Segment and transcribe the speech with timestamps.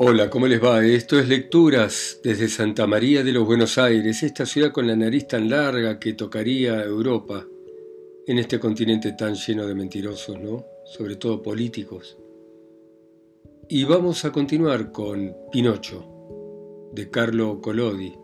[0.00, 0.84] Hola, ¿cómo les va?
[0.84, 5.26] Esto es Lecturas desde Santa María de los Buenos Aires, esta ciudad con la nariz
[5.26, 7.44] tan larga que tocaría Europa,
[8.24, 10.64] en este continente tan lleno de mentirosos, ¿no?
[10.84, 12.16] Sobre todo políticos.
[13.68, 18.14] Y vamos a continuar con Pinocho, de Carlo Collodi.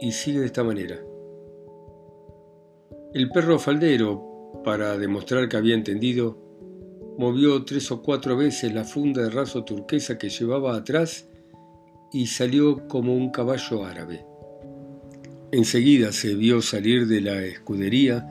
[0.00, 0.98] Y sigue de esta manera.
[3.12, 6.49] El perro faldero, para demostrar que había entendido,
[7.20, 11.28] movió tres o cuatro veces la funda de raso turquesa que llevaba atrás
[12.14, 14.24] y salió como un caballo árabe.
[15.52, 18.26] Enseguida se vio salir de la escudería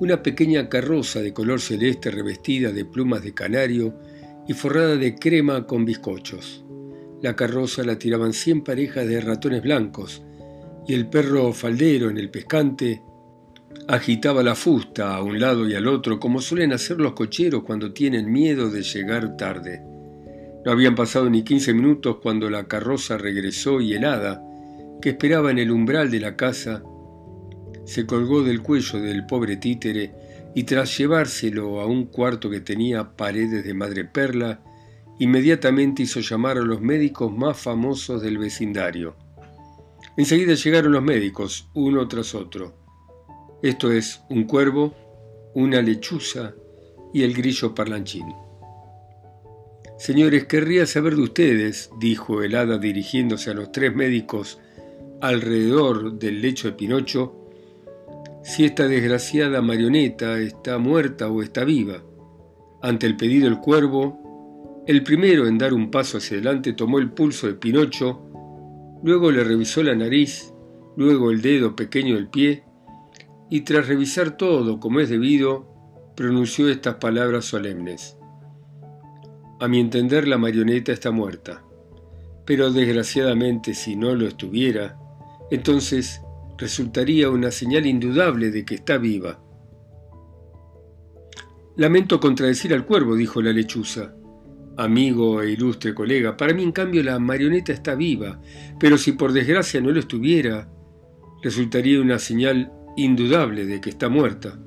[0.00, 3.94] una pequeña carroza de color celeste revestida de plumas de canario
[4.48, 6.64] y forrada de crema con bizcochos.
[7.20, 10.22] La carroza la tiraban cien parejas de ratones blancos
[10.88, 13.02] y el perro faldero en el pescante
[13.86, 17.92] Agitaba la fusta a un lado y al otro, como suelen hacer los cocheros cuando
[17.92, 19.82] tienen miedo de llegar tarde.
[20.64, 24.42] No habían pasado ni quince minutos cuando la carroza regresó y helada,
[25.00, 26.82] que esperaba en el umbral de la casa,
[27.84, 30.12] se colgó del cuello del pobre títere
[30.54, 34.60] y tras llevárselo a un cuarto que tenía paredes de madreperla,
[35.18, 39.16] inmediatamente hizo llamar a los médicos más famosos del vecindario.
[40.16, 42.79] Enseguida llegaron los médicos, uno tras otro.
[43.62, 44.94] Esto es un cuervo,
[45.54, 46.54] una lechuza
[47.12, 48.24] y el grillo parlanchín.
[49.98, 54.58] Señores, querría saber de ustedes, dijo el hada dirigiéndose a los tres médicos
[55.20, 57.36] alrededor del lecho de Pinocho,
[58.42, 62.02] si esta desgraciada marioneta está muerta o está viva.
[62.80, 67.10] Ante el pedido del cuervo, el primero en dar un paso hacia adelante tomó el
[67.10, 68.22] pulso de Pinocho,
[69.02, 70.54] luego le revisó la nariz,
[70.96, 72.64] luego el dedo pequeño del pie
[73.50, 75.66] y tras revisar todo como es debido,
[76.16, 78.16] pronunció estas palabras solemnes.
[79.58, 81.64] A mi entender la marioneta está muerta,
[82.46, 84.96] pero desgraciadamente si no lo estuviera,
[85.50, 86.22] entonces
[86.56, 89.42] resultaría una señal indudable de que está viva.
[91.76, 94.14] Lamento contradecir al cuervo, dijo la lechuza.
[94.76, 98.40] Amigo e ilustre colega, para mí en cambio la marioneta está viva,
[98.78, 100.68] pero si por desgracia no lo estuviera,
[101.42, 104.58] resultaría una señal indudable de que está muerta.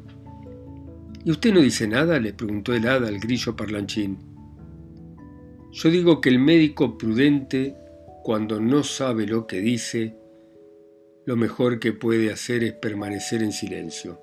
[1.26, 2.20] ¿Y usted no dice nada?
[2.20, 4.18] le preguntó el hada al grillo parlanchín.
[5.72, 7.76] Yo digo que el médico prudente,
[8.24, 10.16] cuando no sabe lo que dice,
[11.26, 14.20] lo mejor que puede hacer es permanecer en silencio.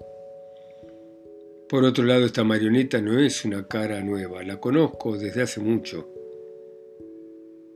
[1.68, 6.08] Por otro lado, esta marioneta no es una cara nueva, la conozco desde hace mucho.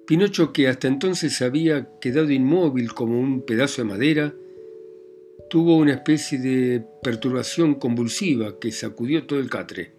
[0.06, 4.34] Pinocho, que hasta entonces había quedado inmóvil como un pedazo de madera,
[5.54, 9.94] tuvo una especie de perturbación convulsiva que sacudió todo el catre.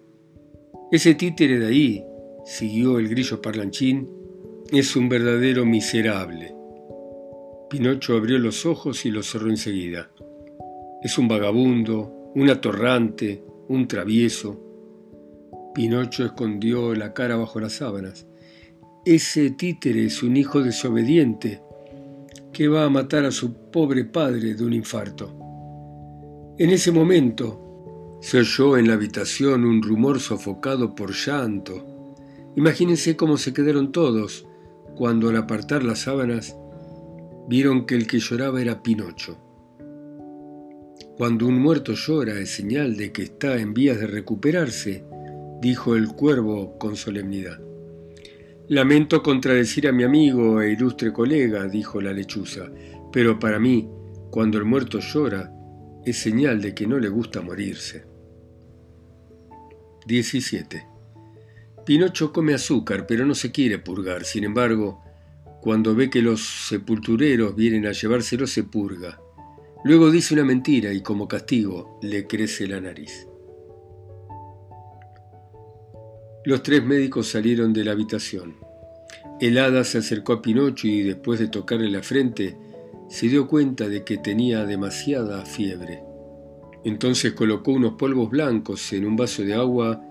[0.91, 2.03] Ese títere de ahí,
[2.43, 4.11] siguió el grillo parlanchín,
[4.69, 6.53] es un verdadero miserable.
[7.69, 10.11] Pinocho abrió los ojos y los cerró enseguida.
[11.01, 14.61] Es un vagabundo, un atorrante, un travieso.
[15.73, 18.27] Pinocho escondió la cara bajo las sábanas.
[19.05, 21.61] Ese títere es un hijo desobediente
[22.51, 25.44] que va a matar a su pobre padre de un infarto.
[26.57, 31.85] En ese momento se oyó en la habitación un rumor sofocado por llanto.
[32.55, 34.47] Imagínense cómo se quedaron todos
[34.95, 36.55] cuando al apartar las sábanas
[37.49, 39.37] vieron que el que lloraba era Pinocho.
[41.17, 45.03] Cuando un muerto llora es señal de que está en vías de recuperarse,
[45.61, 47.59] dijo el cuervo con solemnidad.
[48.69, 52.71] Lamento contradecir a mi amigo e ilustre colega, dijo la lechuza,
[53.11, 53.89] pero para mí,
[54.31, 55.51] cuando el muerto llora,
[56.05, 58.05] es señal de que no le gusta morirse.
[60.05, 60.85] 17.
[61.85, 64.23] Pinocho come azúcar, pero no se quiere purgar.
[64.23, 65.03] Sin embargo,
[65.61, 69.19] cuando ve que los sepultureros vienen a llevárselo, se purga.
[69.83, 73.27] Luego dice una mentira y como castigo le crece la nariz.
[76.43, 78.57] Los tres médicos salieron de la habitación.
[79.41, 82.55] El hada se acercó a Pinocho y después de tocarle la frente,
[83.07, 86.03] se dio cuenta de que tenía demasiada fiebre.
[86.83, 90.01] Entonces colocó unos polvos blancos en un vaso de agua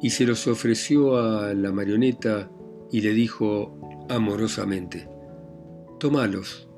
[0.00, 2.50] y se los ofreció a la marioneta
[2.90, 5.08] y le dijo amorosamente,
[5.98, 6.68] Tómalos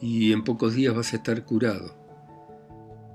[0.00, 1.96] y en pocos días vas a estar curado.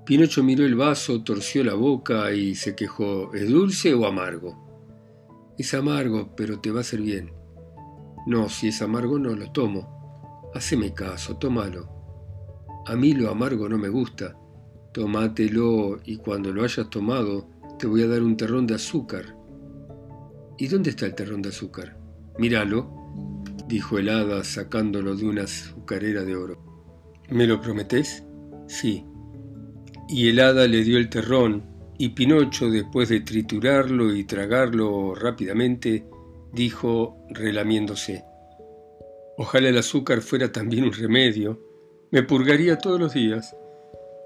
[0.05, 5.53] Pinocho miró el vaso, torció la boca y se quejó, ¿es dulce o amargo?
[5.57, 7.31] Es amargo, pero te va a hacer bien.
[8.25, 9.98] No, si es amargo no lo tomo.
[10.53, 11.89] Haceme caso, tómalo.
[12.87, 14.35] A mí lo amargo no me gusta.
[14.93, 17.47] Tómatelo y cuando lo hayas tomado
[17.77, 19.35] te voy a dar un terrón de azúcar.
[20.57, 21.97] ¿Y dónde está el terrón de azúcar?
[22.37, 22.91] Míralo.
[23.67, 26.69] dijo el hada sacándolo de una azucarera de oro.
[27.29, 28.23] ¿Me lo prometés?
[28.67, 29.05] Sí.
[30.09, 31.63] Y el hada le dio el terrón,
[31.97, 36.05] y Pinocho, después de triturarlo y tragarlo rápidamente,
[36.53, 38.23] dijo, relamiéndose,
[39.41, 41.57] Ojalá el azúcar fuera también un remedio,
[42.11, 43.55] me purgaría todos los días.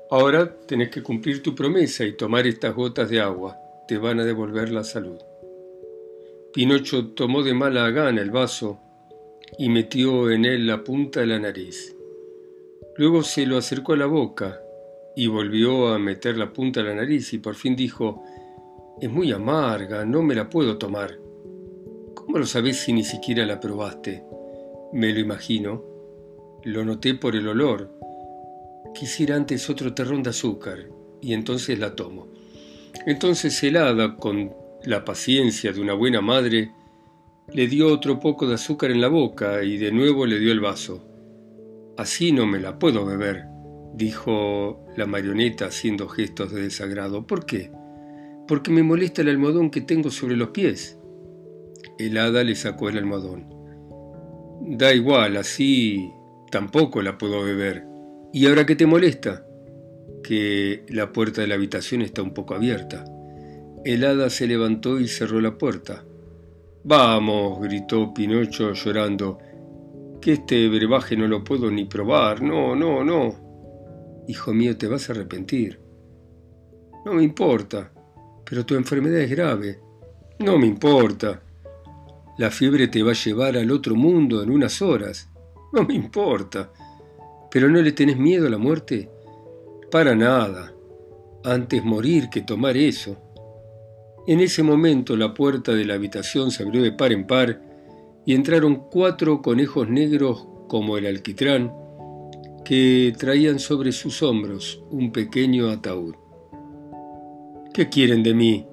[0.10, 3.56] Ahora tenés que cumplir tu promesa y tomar estas gotas de agua,
[3.88, 5.20] te van a devolver la salud.
[6.52, 8.80] Pinocho tomó de mala gana el vaso
[9.60, 11.96] y metió en él la punta de la nariz.
[12.98, 14.64] Luego se lo acercó a la boca
[15.16, 18.24] y volvió a meter la punta de la nariz y por fin dijo,
[19.00, 21.20] es muy amarga, no me la puedo tomar.
[22.16, 24.33] ¿Cómo lo sabés si ni siquiera la probaste?
[24.94, 25.84] Me lo imagino.
[26.64, 27.92] Lo noté por el olor.
[28.94, 30.88] Quisiera antes otro terrón de azúcar
[31.20, 32.28] y entonces la tomo.
[33.08, 34.54] Entonces helada, con
[34.86, 36.72] la paciencia de una buena madre,
[37.52, 40.60] le dio otro poco de azúcar en la boca y de nuevo le dio el
[40.60, 41.04] vaso.
[41.98, 43.46] Así no me la puedo beber,
[43.96, 47.26] dijo la marioneta haciendo gestos de desagrado.
[47.26, 47.72] ¿Por qué?
[48.48, 51.00] Porque me molesta el almohadón que tengo sobre los pies.
[51.98, 53.53] El hada le sacó el almohadón.
[54.62, 56.12] Da igual, así
[56.52, 57.84] tampoco la puedo beber.
[58.32, 59.46] ¿Y ahora qué te molesta?
[60.24, 63.06] Que la puerta de la habitación está un poco abierta.
[63.84, 66.06] El hada se levantó y cerró la puerta.
[66.84, 69.38] Vamos, gritó Pinocho llorando,
[70.22, 72.42] que este brebaje no lo puedo ni probar.
[72.42, 74.24] No, no, no.
[74.28, 75.80] Hijo mío, te vas a arrepentir.
[77.06, 77.92] No me importa,
[78.46, 79.80] pero tu enfermedad es grave.
[80.40, 81.42] No me importa.
[82.38, 85.30] La fiebre te va a llevar al otro mundo en unas horas.
[85.72, 86.72] No me importa.
[87.52, 89.10] ¿Pero no le tenés miedo a la muerte?
[89.92, 90.74] Para nada.
[91.44, 93.18] Antes morir que tomar eso.
[94.26, 97.62] En ese momento la puerta de la habitación se abrió de par en par
[98.26, 101.72] y entraron cuatro conejos negros como el alquitrán
[102.64, 106.16] que traían sobre sus hombros un pequeño ataúd.
[107.74, 108.68] ¿Qué quieren de mí?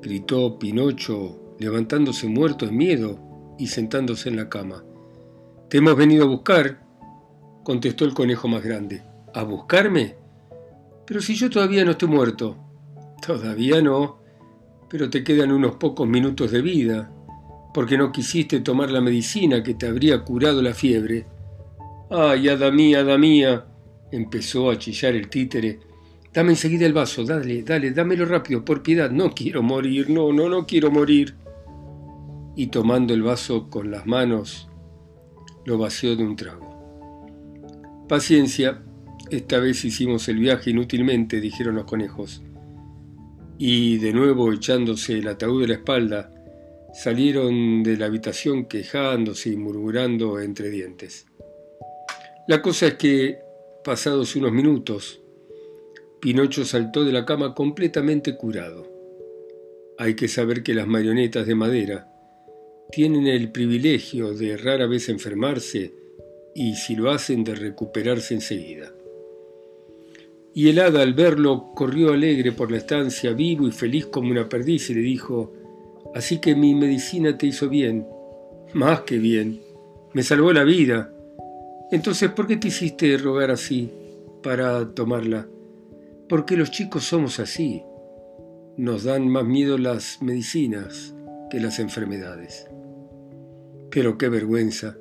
[0.00, 3.18] gritó Pinocho, levantándose muerto de miedo
[3.58, 4.84] y sentándose en la cama.
[5.68, 6.80] Te hemos venido a buscar,
[7.64, 9.02] contestó el conejo más grande.
[9.34, 10.16] ¿A buscarme?
[11.06, 12.56] Pero si yo todavía no estoy muerto.
[13.24, 14.18] Todavía no,
[14.88, 17.10] pero te quedan unos pocos minutos de vida,
[17.74, 21.26] porque no quisiste tomar la medicina que te habría curado la fiebre.
[22.10, 23.66] ¡Ay, hada mía, hada mía!
[24.12, 25.80] empezó a chillar el títere.
[26.32, 30.48] Dame enseguida el vaso, dale, dale, dámelo rápido, por piedad, no quiero morir, no, no,
[30.48, 31.34] no quiero morir.
[32.56, 34.68] Y tomando el vaso con las manos,
[35.64, 38.04] lo vació de un trago.
[38.08, 38.82] Paciencia,
[39.30, 42.42] esta vez hicimos el viaje inútilmente, dijeron los conejos
[43.58, 46.30] y de nuevo echándose el ataúd de la espalda,
[46.92, 51.26] salieron de la habitación quejándose y murmurando entre dientes.
[52.48, 53.38] La cosa es que,
[53.84, 55.20] pasados unos minutos,
[56.20, 58.90] Pinocho saltó de la cama completamente curado.
[59.98, 62.12] Hay que saber que las marionetas de madera
[62.90, 65.92] tienen el privilegio de rara vez enfermarse
[66.54, 68.92] y si lo hacen de recuperarse enseguida
[70.56, 74.48] y el hada al verlo corrió alegre por la estancia, vivo y feliz como una
[74.48, 75.52] perdiz, y le dijo,
[76.14, 78.06] Así que mi medicina te hizo bien,
[78.72, 79.60] más que bien,
[80.14, 81.12] me salvó la vida.
[81.90, 83.90] Entonces, ¿por qué te hiciste rogar así
[84.42, 85.46] para tomarla?
[86.26, 87.82] Porque los chicos somos así.
[88.78, 91.14] Nos dan más miedo las medicinas
[91.50, 92.66] que las enfermedades.
[93.96, 94.98] Pero qué vergüenza.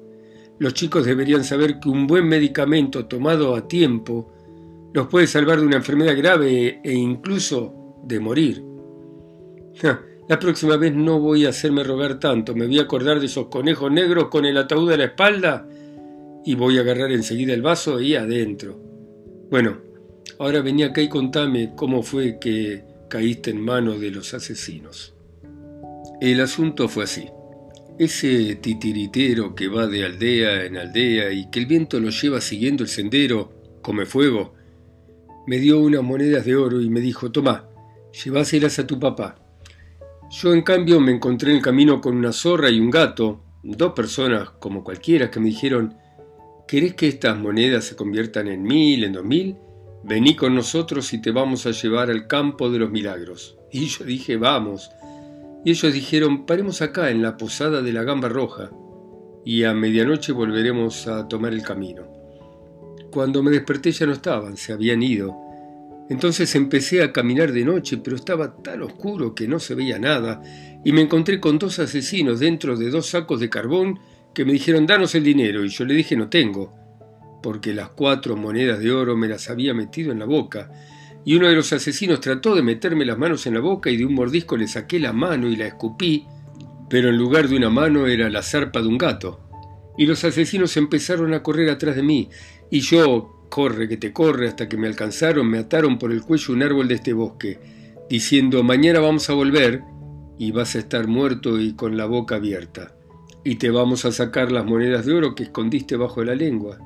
[0.57, 4.31] Los chicos deberían saber que un buen medicamento tomado a tiempo
[4.93, 8.63] los puede salvar de una enfermedad grave e incluso de morir.
[10.29, 13.47] La próxima vez no voy a hacerme rogar tanto, me voy a acordar de esos
[13.47, 15.67] conejos negros con el ataúd a la espalda
[16.45, 18.79] y voy a agarrar enseguida el vaso y adentro.
[19.51, 19.75] Bueno,
[20.39, 25.13] ahora vení acá y contame cómo fue que caíste en manos de los asesinos.
[26.21, 27.27] El asunto fue así.
[27.97, 32.83] Ese titiritero que va de aldea en aldea y que el viento lo lleva siguiendo
[32.83, 34.53] el sendero, come fuego,
[35.47, 37.69] me dio unas monedas de oro y me dijo, toma,
[38.11, 39.35] llévaselas a tu papá.
[40.29, 43.93] Yo en cambio me encontré en el camino con una zorra y un gato, dos
[43.93, 45.95] personas como cualquiera que me dijeron,
[46.67, 49.55] ¿querés que estas monedas se conviertan en mil, en dos mil?
[50.03, 53.57] Vení con nosotros y te vamos a llevar al campo de los milagros.
[53.71, 54.91] Y yo dije, vamos.
[55.65, 58.69] Y ellos dijeron, paremos acá en la posada de la gamba roja
[59.43, 62.03] y a medianoche volveremos a tomar el camino.
[63.12, 65.36] Cuando me desperté ya no estaban, se habían ido.
[66.07, 70.41] Entonces empecé a caminar de noche, pero estaba tan oscuro que no se veía nada,
[70.84, 74.00] y me encontré con dos asesinos dentro de dos sacos de carbón
[74.36, 76.74] que me dijeron danos el dinero y yo le dije no tengo,
[77.41, 80.69] porque las cuatro monedas de oro me las había metido en la boca,
[81.25, 84.05] y uno de los asesinos trató de meterme las manos en la boca y de
[84.05, 86.27] un mordisco le saqué la mano y la escupí,
[86.88, 89.41] pero en lugar de una mano era la zarpa de un gato.
[89.98, 92.29] Y los asesinos empezaron a correr atrás de mí,
[92.70, 96.53] y yo, corre que te corre, hasta que me alcanzaron, me ataron por el cuello
[96.53, 97.60] un árbol de este bosque,
[98.08, 99.82] diciendo, mañana vamos a volver,
[100.38, 102.94] y vas a estar muerto y con la boca abierta,
[103.44, 106.77] y te vamos a sacar las monedas de oro que escondiste bajo la lengua.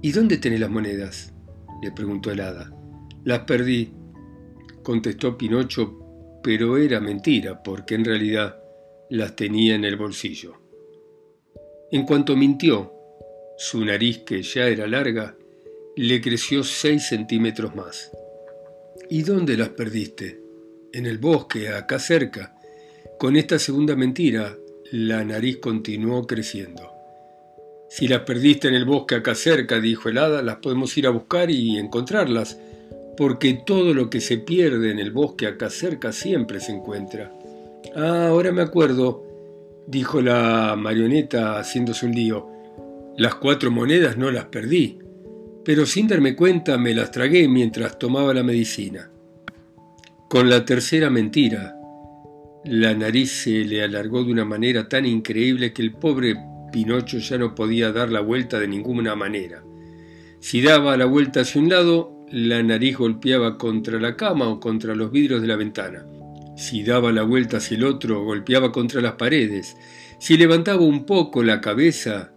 [0.00, 1.34] ¿Y dónde tenés las monedas?
[1.82, 2.77] le preguntó el hada.
[3.28, 3.92] Las perdí,
[4.82, 8.58] contestó Pinocho, pero era mentira, porque en realidad
[9.10, 10.54] las tenía en el bolsillo.
[11.92, 12.90] En cuanto mintió,
[13.58, 15.36] su nariz, que ya era larga,
[15.94, 18.10] le creció seis centímetros más.
[19.10, 20.40] ¿Y dónde las perdiste?
[20.94, 22.56] En el bosque, acá cerca.
[23.18, 24.56] Con esta segunda mentira,
[24.90, 26.90] la nariz continuó creciendo.
[27.90, 31.10] Si las perdiste en el bosque acá cerca, dijo el hada, las podemos ir a
[31.10, 32.58] buscar y encontrarlas,
[33.18, 37.36] porque todo lo que se pierde en el bosque acá cerca siempre se encuentra.
[37.96, 39.24] Ah, ahora me acuerdo,
[39.88, 42.46] dijo la marioneta haciéndose un lío.
[43.16, 45.00] Las cuatro monedas no las perdí,
[45.64, 49.10] pero sin darme cuenta me las tragué mientras tomaba la medicina.
[50.30, 51.74] Con la tercera mentira,
[52.66, 56.36] la nariz se le alargó de una manera tan increíble que el pobre
[56.70, 59.64] Pinocho ya no podía dar la vuelta de ninguna manera.
[60.38, 64.94] Si daba la vuelta hacia un lado, la nariz golpeaba contra la cama o contra
[64.94, 66.06] los vidrios de la ventana.
[66.56, 69.76] Si daba la vuelta hacia el otro, golpeaba contra las paredes.
[70.18, 72.32] Si levantaba un poco la cabeza,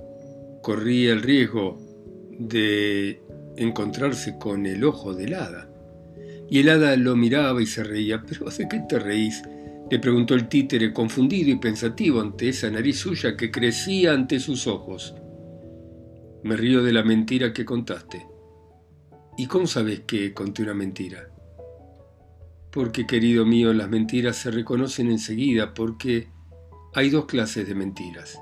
[0.61, 1.79] corría el riesgo
[2.37, 3.21] de
[3.57, 5.69] encontrarse con el ojo del hada.
[6.49, 8.23] Y el hada lo miraba y se reía.
[8.27, 9.41] ¿Pero de qué te reís?
[9.89, 14.65] le preguntó el títere, confundido y pensativo ante esa nariz suya que crecía ante sus
[14.65, 15.13] ojos.
[16.43, 18.30] Me río de la mentira que contaste.
[19.37, 21.29] ¿Y cómo sabes que conté una mentira?
[22.71, 26.27] Porque, querido mío, las mentiras se reconocen enseguida porque
[26.93, 28.39] hay dos clases de mentiras.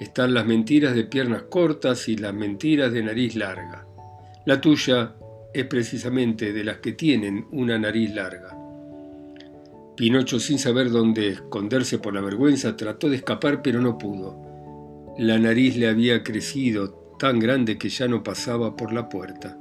[0.00, 3.86] Están las mentiras de piernas cortas y las mentiras de nariz larga.
[4.46, 5.14] La tuya
[5.52, 8.56] es precisamente de las que tienen una nariz larga.
[9.96, 15.14] Pinocho, sin saber dónde esconderse por la vergüenza, trató de escapar pero no pudo.
[15.18, 19.58] La nariz le había crecido tan grande que ya no pasaba por la puerta.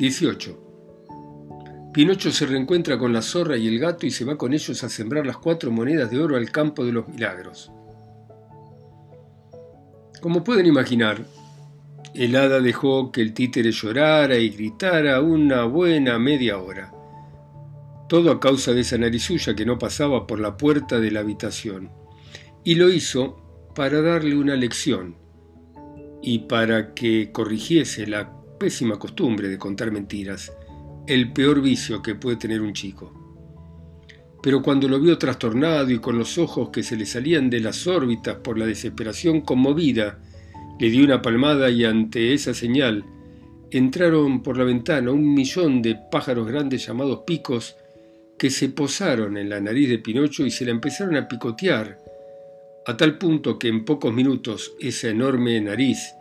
[0.00, 1.90] 18.
[1.92, 4.88] Pinocho se reencuentra con la zorra y el gato y se va con ellos a
[4.88, 7.70] sembrar las cuatro monedas de oro al campo de los milagros.
[10.22, 11.22] Como pueden imaginar,
[12.14, 16.94] el hada dejó que el títere llorara y gritara una buena media hora.
[18.08, 21.20] Todo a causa de esa nariz suya que no pasaba por la puerta de la
[21.20, 21.90] habitación.
[22.64, 25.16] Y lo hizo para darle una lección
[26.22, 30.52] y para que corrigiese la pésima costumbre de contar mentiras,
[31.06, 33.10] el peor vicio que puede tener un chico.
[34.42, 37.86] Pero cuando lo vio trastornado y con los ojos que se le salían de las
[37.86, 40.18] órbitas por la desesperación conmovida,
[40.78, 43.02] le dio una palmada y ante esa señal
[43.70, 47.76] entraron por la ventana un millón de pájaros grandes llamados picos
[48.38, 51.98] que se posaron en la nariz de Pinocho y se la empezaron a picotear,
[52.86, 56.14] a tal punto que en pocos minutos esa enorme nariz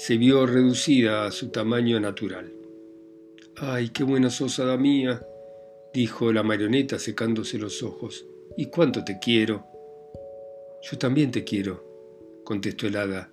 [0.00, 2.50] se vio reducida a su tamaño natural.
[3.58, 5.22] ¡Ay, qué buena sos, hada mía!
[5.92, 8.24] dijo la marioneta secándose los ojos.
[8.56, 9.66] ¿Y cuánto te quiero?
[10.90, 11.84] Yo también te quiero,
[12.44, 13.30] contestó el hada.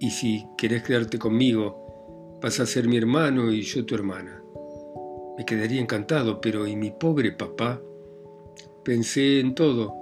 [0.00, 4.42] Y si querés quedarte conmigo, vas a ser mi hermano y yo tu hermana.
[5.36, 7.80] Me quedaría encantado, pero ¿y mi pobre papá?
[8.84, 9.94] Pensé en todo.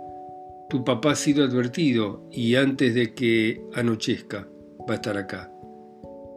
[0.70, 4.48] Tu papá ha sido advertido y antes de que anochezca
[4.88, 5.52] va a estar acá.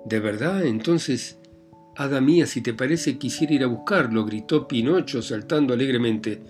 [0.06, 0.66] ¿De verdad?
[0.66, 1.40] Entonces,
[1.96, 6.42] hada mía, si te parece, quisiera ir a buscarlo, gritó Pinocho saltando alegremente.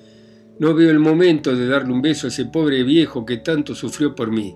[0.59, 4.13] No veo el momento de darle un beso a ese pobre viejo que tanto sufrió
[4.13, 4.55] por mí.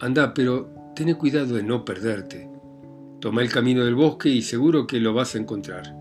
[0.00, 2.48] Anda, pero ten cuidado de no perderte.
[3.20, 5.94] Toma el camino del bosque y seguro que lo vas a encontrar.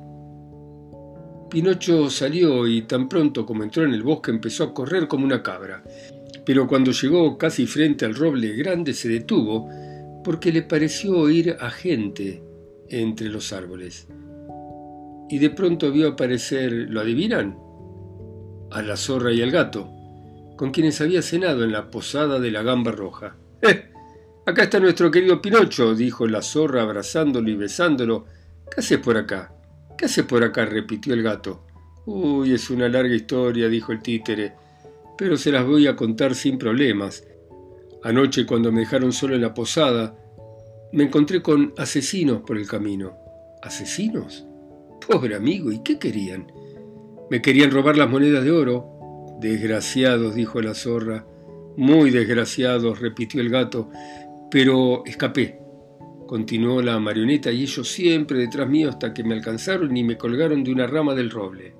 [1.49, 5.43] Pinocho salió y tan pronto como entró en el bosque empezó a correr como una
[5.43, 5.83] cabra.
[6.45, 9.69] Pero cuando llegó casi frente al roble grande se detuvo
[10.23, 12.41] porque le pareció oír a gente
[12.89, 14.07] entre los árboles.
[15.29, 17.57] Y de pronto vio aparecer, ¿lo adivinan?
[18.71, 19.89] A la zorra y al gato,
[20.57, 23.35] con quienes había cenado en la posada de la gamba roja.
[23.61, 23.89] ¡Eh!
[24.45, 28.25] Acá está nuestro querido Pinocho, dijo la zorra abrazándolo y besándolo.
[28.69, 29.53] ¿Qué haces por acá?
[29.97, 30.65] ¿Qué haces por acá?
[30.65, 31.65] repitió el gato.
[32.05, 34.53] Uy, es una larga historia, dijo el títere,
[35.17, 37.23] pero se las voy a contar sin problemas.
[38.03, 40.15] Anoche cuando me dejaron solo en la posada,
[40.91, 43.17] me encontré con asesinos por el camino.
[43.61, 44.45] ¿Asesinos?
[45.07, 46.51] Pobre amigo, ¿y qué querían?
[47.29, 49.37] Me querían robar las monedas de oro.
[49.39, 51.25] Desgraciados, dijo la zorra.
[51.77, 53.89] Muy desgraciados, repitió el gato.
[54.51, 55.59] Pero escapé.
[56.27, 60.63] Continuó la marioneta y ellos siempre detrás mío hasta que me alcanzaron y me colgaron
[60.63, 61.73] de una rama del roble.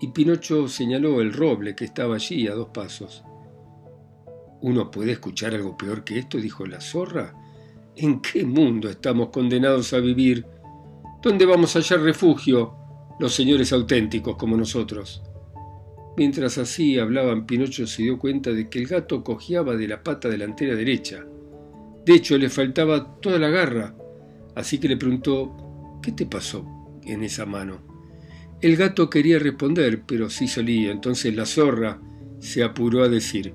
[0.00, 3.24] Y Pinocho señaló el roble que estaba allí a dos pasos.
[4.62, 6.38] ¿Uno puede escuchar algo peor que esto?
[6.38, 7.34] dijo la zorra.
[7.96, 10.44] ¿En qué mundo estamos condenados a vivir?
[11.22, 12.74] ¿Dónde vamos a hallar refugio
[13.18, 15.22] los señores auténticos como nosotros?
[16.16, 20.28] Mientras así hablaban, Pinocho se dio cuenta de que el gato cojeaba de la pata
[20.28, 21.24] delantera derecha.
[22.04, 23.94] De hecho, le faltaba toda la garra,
[24.54, 26.64] así que le preguntó, ¿qué te pasó
[27.04, 27.80] en esa mano?
[28.60, 30.90] El gato quería responder, pero sí solía.
[30.90, 32.00] Entonces la zorra
[32.40, 33.54] se apuró a decir,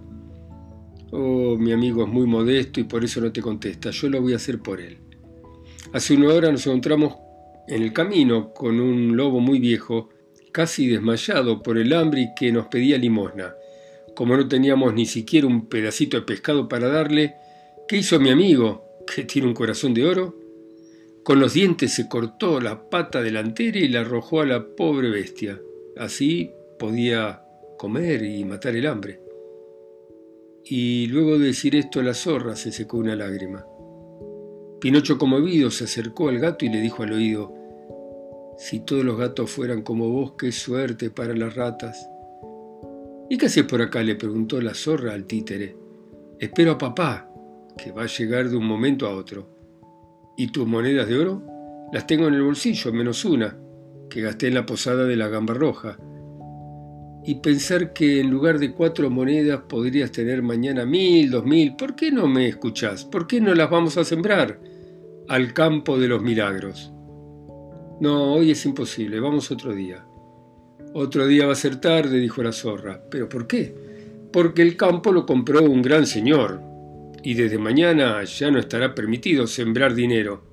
[1.12, 3.92] Oh, mi amigo es muy modesto y por eso no te contesta.
[3.92, 4.98] Yo lo voy a hacer por él.
[5.94, 7.16] Hace una hora nos encontramos
[7.68, 10.10] en el camino con un lobo muy viejo,
[10.52, 13.54] casi desmayado por el hambre y que nos pedía limosna.
[14.16, 17.36] Como no teníamos ni siquiera un pedacito de pescado para darle,
[17.88, 18.84] ¿qué hizo mi amigo,
[19.14, 20.36] que tiene un corazón de oro?
[21.24, 25.60] Con los dientes se cortó la pata delantera y la arrojó a la pobre bestia.
[25.98, 27.42] Así podía
[27.78, 29.25] comer y matar el hambre
[30.68, 33.66] y luego de decir esto la zorra se secó una lágrima.
[34.82, 37.54] Pinocho conmovido se acercó al gato y le dijo al oído,
[38.58, 42.10] si todos los gatos fueran como vos, qué suerte para las ratas.
[43.30, 44.02] ¿Y qué haces por acá?
[44.02, 45.76] le preguntó la zorra al títere.
[46.40, 47.30] Espero a papá,
[47.78, 49.48] que va a llegar de un momento a otro.
[50.38, 51.44] ¿Y tus monedas de oro?
[51.94, 53.58] Las tengo en el bolsillo, menos una,
[54.10, 56.00] que gasté en la posada de la gamba roja
[57.28, 61.96] y pensar que en lugar de cuatro monedas podrías tener mañana mil, dos mil, ¿por
[61.96, 63.04] qué no me escuchás?
[63.04, 64.60] ¿Por qué no las vamos a sembrar
[65.28, 66.94] al campo de los milagros?
[68.00, 70.06] No, hoy es imposible, vamos otro día.
[70.94, 73.02] Otro día va a ser tarde, dijo la zorra.
[73.10, 73.74] ¿Pero por qué?
[74.32, 76.62] Porque el campo lo compró un gran señor,
[77.24, 80.44] y desde mañana ya no estará permitido sembrar dinero.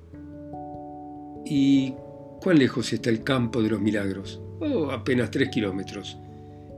[1.45, 1.93] ¿Y
[2.41, 4.41] cuán lejos está el campo de los milagros?
[4.59, 6.17] Oh, apenas tres kilómetros.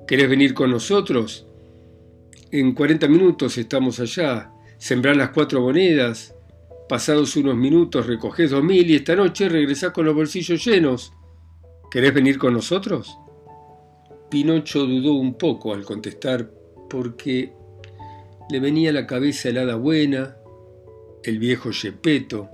[0.07, 1.47] ¿Querés venir con nosotros?
[2.51, 4.51] En 40 minutos estamos allá.
[4.77, 6.35] Sembrar las cuatro monedas.
[6.87, 11.11] Pasados unos minutos recogés dos mil y esta noche regresás con los bolsillos llenos.
[11.89, 13.17] ¿Querés venir con nosotros?
[14.29, 16.51] Pinocho dudó un poco al contestar
[16.87, 17.53] porque
[18.51, 20.37] le venía a la cabeza el hada buena,
[21.23, 22.47] el viejo Yepeto,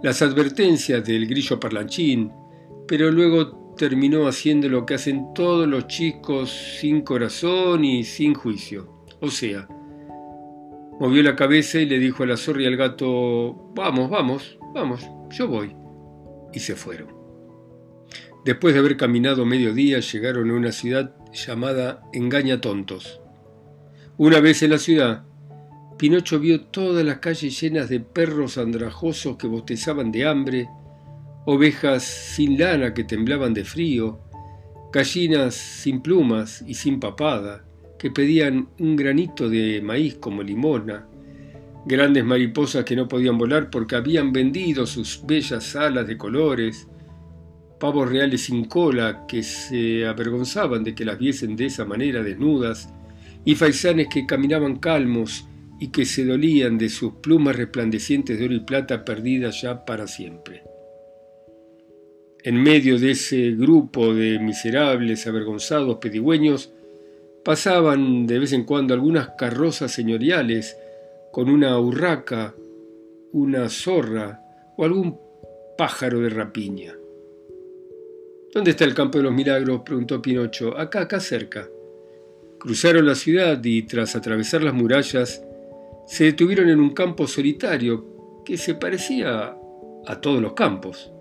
[0.00, 2.30] las advertencias del grillo parlanchín,
[2.86, 9.04] pero luego terminó haciendo lo que hacen todos los chicos sin corazón y sin juicio.
[9.20, 9.68] O sea,
[11.00, 15.08] movió la cabeza y le dijo a la zorra y al gato, vamos, vamos, vamos,
[15.30, 15.74] yo voy.
[16.52, 17.08] Y se fueron.
[18.44, 23.20] Después de haber caminado medio día, llegaron a una ciudad llamada Engaña Tontos.
[24.18, 25.24] Una vez en la ciudad,
[25.98, 30.68] Pinocho vio todas las calles llenas de perros andrajosos que bostezaban de hambre,
[31.46, 34.18] ovejas sin lana que temblaban de frío,
[34.92, 37.64] gallinas sin plumas y sin papada,
[37.98, 41.06] que pedían un granito de maíz como limosna,
[41.84, 46.88] grandes mariposas que no podían volar porque habían vendido sus bellas alas de colores,
[47.78, 52.88] pavos reales sin cola que se avergonzaban de que las viesen de esa manera desnudas,
[53.44, 55.46] y faisanes que caminaban calmos
[55.78, 60.06] y que se dolían de sus plumas resplandecientes de oro y plata perdidas ya para
[60.06, 60.73] siempre
[62.44, 66.70] en medio de ese grupo de miserables, avergonzados pedigüeños,
[67.42, 70.76] pasaban de vez en cuando algunas carrozas señoriales
[71.32, 72.54] con una urraca,
[73.32, 74.42] una zorra
[74.76, 75.18] o algún
[75.78, 76.94] pájaro de rapiña.
[78.52, 79.80] ¿Dónde está el campo de los milagros?
[79.82, 80.76] preguntó Pinocho.
[80.78, 81.66] Acá, acá cerca.
[82.58, 85.42] Cruzaron la ciudad y tras atravesar las murallas,
[86.06, 89.56] se detuvieron en un campo solitario que se parecía
[90.06, 91.13] a todos los campos.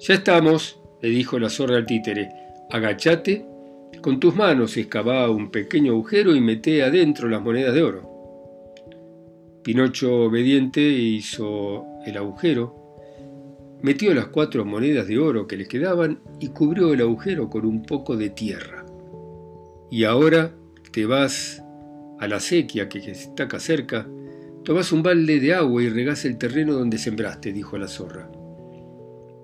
[0.00, 2.30] Ya estamos, le dijo la zorra al títere.
[2.70, 3.44] Agachate,
[4.00, 8.08] con tus manos excavá un pequeño agujero y mete adentro las monedas de oro.
[9.64, 12.76] Pinocho, obediente, hizo el agujero,
[13.82, 17.82] metió las cuatro monedas de oro que le quedaban y cubrió el agujero con un
[17.82, 18.86] poco de tierra.
[19.90, 20.52] Y ahora
[20.92, 21.60] te vas
[22.20, 24.06] a la sequía que está cerca,
[24.64, 28.30] tomás un balde de agua y regás el terreno donde sembraste, dijo la zorra.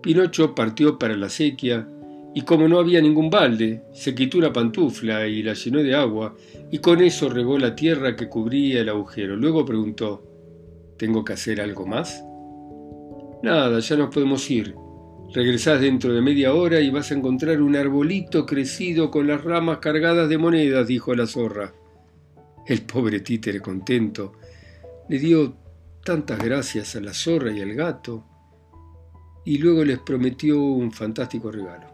[0.04, 1.88] Pinocho partió para la sequía
[2.34, 6.36] y como no había ningún balde, se quitó una pantufla y la llenó de agua,
[6.70, 9.34] y con eso regó la tierra que cubría el agujero.
[9.34, 10.22] Luego preguntó,
[10.98, 12.22] ¿Tengo que hacer algo más?
[13.42, 14.74] Nada, ya nos podemos ir.
[15.32, 19.78] Regresás dentro de media hora y vas a encontrar un arbolito crecido con las ramas
[19.78, 21.72] cargadas de monedas, dijo la zorra.
[22.66, 24.32] El pobre títere contento
[25.08, 25.56] le dio
[26.04, 28.33] tantas gracias a la zorra y al gato
[29.44, 31.86] y luego les prometió un fantástico regalo.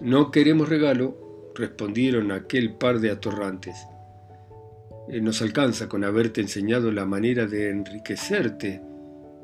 [0.00, 3.76] No queremos regalo, respondieron aquel par de atorrantes.
[5.08, 8.82] Eh, nos alcanza con haberte enseñado la manera de enriquecerte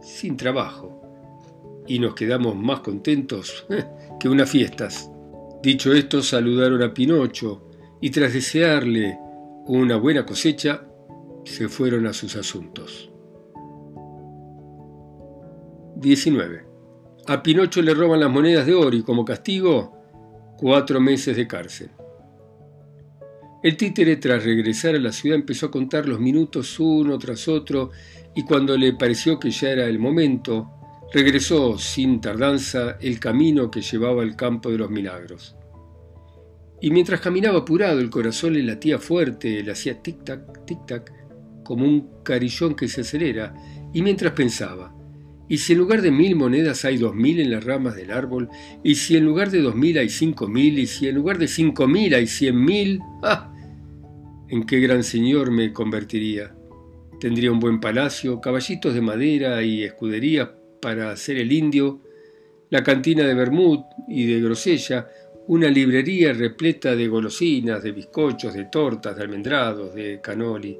[0.03, 3.85] sin trabajo y nos quedamos más contentos eh,
[4.21, 5.11] que unas fiestas.
[5.63, 9.19] Dicho esto, saludaron a Pinocho y tras desearle
[9.67, 10.87] una buena cosecha,
[11.45, 13.11] se fueron a sus asuntos.
[15.97, 16.74] 19.
[17.27, 19.97] A Pinocho le roban las monedas de oro y como castigo,
[20.59, 21.91] cuatro meses de cárcel.
[23.63, 27.93] El títere, tras regresar a la ciudad, empezó a contar los minutos uno tras otro
[28.35, 30.71] y cuando le pareció que ya era el momento,
[31.15, 35.57] regresó sin tardanza el camino que llevaba al campo de los milagros.
[36.83, 41.11] Y mientras caminaba apurado, el corazón le latía fuerte, le hacía tic-tac, tic-tac,
[41.65, 43.55] como un carillón que se acelera,
[43.95, 44.95] y mientras pensaba,
[45.49, 48.49] ¿y si en lugar de mil monedas hay dos mil en las ramas del árbol?
[48.83, 50.79] ¿Y si en lugar de dos mil hay cinco mil?
[50.79, 53.01] ¿Y si en lugar de cinco mil hay cien mil?
[53.23, 53.53] ¡Ah!
[54.49, 56.55] ¿En qué gran señor me convertiría?
[57.21, 62.03] Tendría un buen palacio, caballitos de madera y escuderías para hacer el indio,
[62.71, 65.09] la cantina de Bermud y de Grosella,
[65.47, 70.79] una librería repleta de golosinas, de bizcochos, de tortas, de almendrados, de canoli.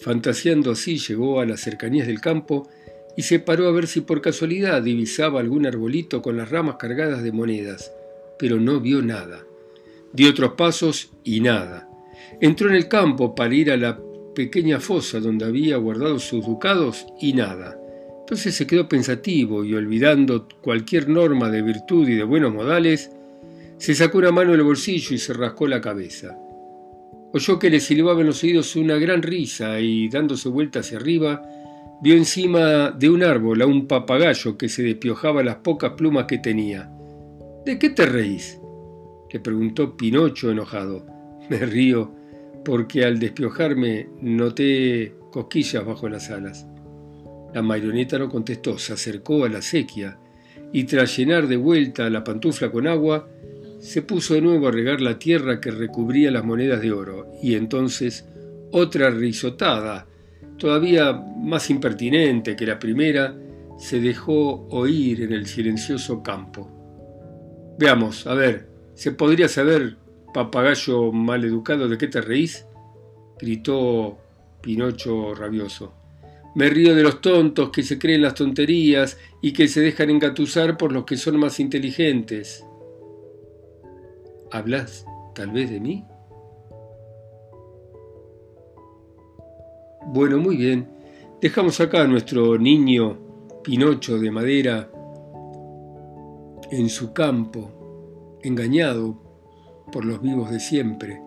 [0.00, 2.68] Fantaseando así llegó a las cercanías del campo
[3.16, 7.22] y se paró a ver si por casualidad divisaba algún arbolito con las ramas cargadas
[7.22, 7.92] de monedas,
[8.38, 9.44] pero no vio nada.
[10.12, 11.88] Dio otros pasos y nada.
[12.40, 14.00] Entró en el campo para ir a la
[14.34, 17.78] pequeña fosa donde había guardado sus ducados y nada.
[18.20, 23.10] Entonces se quedó pensativo y olvidando cualquier norma de virtud y de buenos modales,
[23.76, 26.36] se sacó una mano del bolsillo y se rascó la cabeza.
[27.32, 31.42] Oyó que le silbaba en los oídos una gran risa y, dándose vuelta hacia arriba,
[32.04, 36.36] vio encima de un árbol a un papagayo que se despiojaba las pocas plumas que
[36.36, 36.90] tenía.
[37.64, 38.60] ¿De qué te reís?
[39.32, 41.06] le preguntó Pinocho enojado.
[41.48, 42.14] Me río
[42.62, 46.66] porque al despiojarme noté cosquillas bajo las alas.
[47.54, 50.18] La marioneta no contestó, se acercó a la sequía
[50.74, 53.30] y tras llenar de vuelta la pantufla con agua,
[53.80, 57.54] se puso de nuevo a regar la tierra que recubría las monedas de oro, y
[57.54, 58.28] entonces
[58.72, 60.06] otra risotada,
[60.58, 63.34] todavía más impertinente que la primera,
[63.78, 66.70] se dejó oír en el silencioso campo.
[67.78, 69.96] Veamos, a ver, ¿se podría saber,
[70.32, 72.66] papagayo maleducado, de qué te reís?
[73.38, 74.18] gritó
[74.60, 75.92] Pinocho rabioso.
[76.54, 80.76] Me río de los tontos que se creen las tonterías y que se dejan engatusar
[80.76, 82.64] por los que son más inteligentes.
[84.52, 86.04] ¿Hablas tal vez de mí?
[90.06, 90.88] Bueno, muy bien.
[91.40, 93.18] Dejamos acá a nuestro niño
[93.62, 94.90] Pinocho de madera
[96.70, 99.22] en su campo, engañado
[99.90, 101.20] por los vivos de siempre.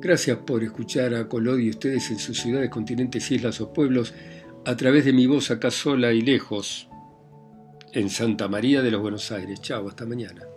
[0.00, 4.12] Gracias por escuchar a Colodi y ustedes en sus ciudades, continentes, islas o pueblos
[4.64, 6.88] a través de mi voz acá sola y lejos
[7.92, 9.60] en Santa María de los Buenos Aires.
[9.60, 10.51] Chao, hasta mañana.